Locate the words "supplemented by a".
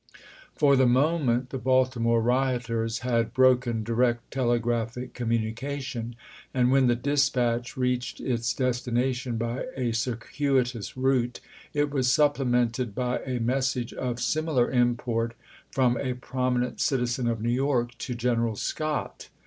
12.11-13.39